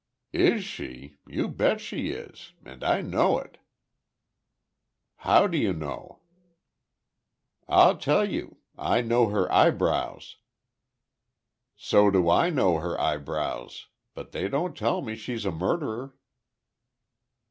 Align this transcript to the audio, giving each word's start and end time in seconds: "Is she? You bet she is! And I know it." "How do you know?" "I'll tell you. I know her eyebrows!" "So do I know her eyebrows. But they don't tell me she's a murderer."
"Is 0.33 0.63
she? 0.63 1.17
You 1.27 1.47
bet 1.47 1.79
she 1.79 2.09
is! 2.09 2.53
And 2.65 2.83
I 2.83 3.01
know 3.03 3.37
it." 3.37 3.59
"How 5.17 5.45
do 5.45 5.59
you 5.59 5.73
know?" 5.73 6.21
"I'll 7.67 7.97
tell 7.99 8.27
you. 8.27 8.57
I 8.79 9.01
know 9.01 9.27
her 9.27 9.45
eyebrows!" 9.53 10.37
"So 11.75 12.09
do 12.09 12.31
I 12.31 12.49
know 12.49 12.79
her 12.79 12.99
eyebrows. 12.99 13.89
But 14.15 14.31
they 14.31 14.47
don't 14.47 14.75
tell 14.75 15.03
me 15.03 15.15
she's 15.15 15.45
a 15.45 15.51
murderer." 15.51 16.15